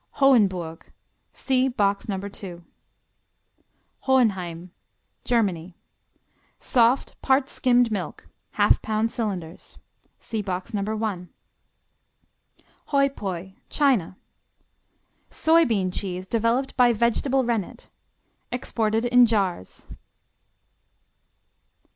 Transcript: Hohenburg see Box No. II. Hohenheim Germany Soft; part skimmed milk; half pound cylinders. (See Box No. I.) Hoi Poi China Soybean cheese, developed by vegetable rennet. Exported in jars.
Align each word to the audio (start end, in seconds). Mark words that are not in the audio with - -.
Hohenburg 0.13 0.87
see 1.31 1.67
Box 1.67 2.09
No. 2.09 2.19
II. 2.19 2.63
Hohenheim 4.05 4.71
Germany 5.25 5.75
Soft; 6.59 7.13
part 7.21 7.49
skimmed 7.51 7.91
milk; 7.91 8.27
half 8.53 8.81
pound 8.81 9.11
cylinders. 9.11 9.77
(See 10.17 10.41
Box 10.41 10.73
No. 10.73 10.81
I.) 11.05 11.27
Hoi 12.87 13.09
Poi 13.09 13.53
China 13.69 14.17
Soybean 15.29 15.91
cheese, 15.93 16.25
developed 16.25 16.75
by 16.75 16.93
vegetable 16.93 17.43
rennet. 17.45 17.91
Exported 18.51 19.05
in 19.05 19.27
jars. 19.27 19.87